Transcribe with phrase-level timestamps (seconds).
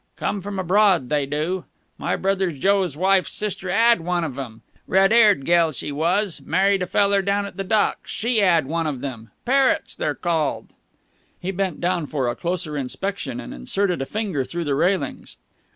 [0.15, 1.65] Come from abroad, they do.
[1.99, 4.63] My brother Joe's wife's sister 'ad one of 'em.
[4.87, 6.41] Red 'aired gel she was.
[6.43, 9.29] Married a feller down at the Docks She 'ad one of 'em.
[9.45, 10.69] Parrots they're called."
[11.39, 15.37] He bent down for a closer inspection, and inserted a finger through the railings.